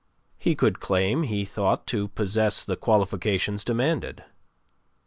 [0.39, 4.23] He could claim, he thought, to possess the qualifications demanded.